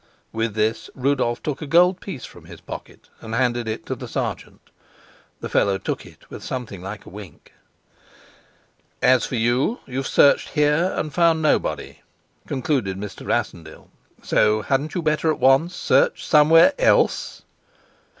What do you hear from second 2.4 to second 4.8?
his pocket and handed it to the sergeant.